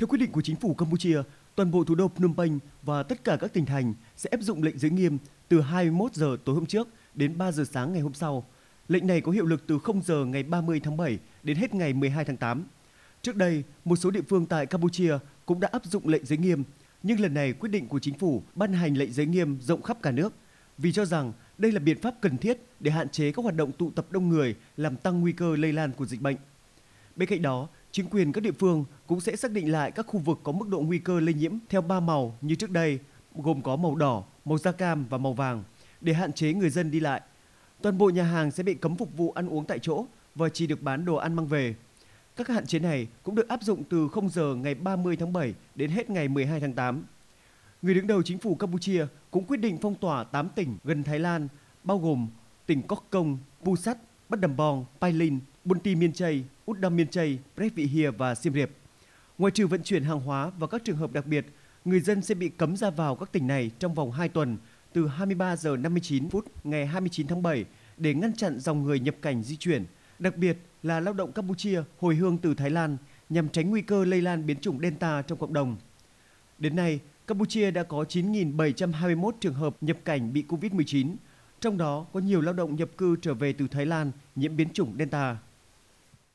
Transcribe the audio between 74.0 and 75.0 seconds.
lây lan biến chủng